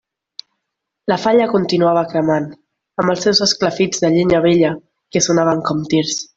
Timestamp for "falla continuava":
1.25-2.03